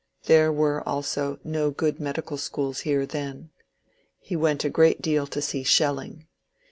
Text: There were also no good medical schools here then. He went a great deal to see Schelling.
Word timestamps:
There 0.23 0.51
were 0.51 0.81
also 0.89 1.37
no 1.43 1.69
good 1.69 1.99
medical 1.99 2.35
schools 2.35 2.79
here 2.79 3.05
then. 3.05 3.51
He 4.19 4.35
went 4.35 4.65
a 4.65 4.69
great 4.71 4.99
deal 4.99 5.27
to 5.27 5.43
see 5.43 5.61
Schelling. 5.63 6.25